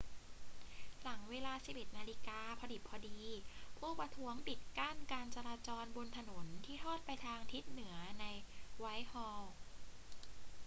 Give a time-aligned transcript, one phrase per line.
[1.01, 1.79] หลังเวลา 11.00 น
[2.59, 3.19] พอดิบพอดี
[3.77, 8.25] ผู้ประท้วงปิดกั้นการจราจรบนถนนที่ทอดไปทางทิศเหนือใน
[8.79, 9.53] ไวท์ฮอลล์